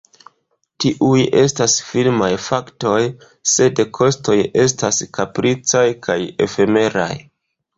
Tiuj 0.83 1.17
estas 1.41 1.75
firmaj 1.89 2.29
faktoj, 2.47 2.95
sed 3.57 3.83
kostoj 3.99 4.39
estas 4.65 5.03
kapricaj 5.19 5.85
kaj 6.09 6.17
efemeraj. 6.49 7.13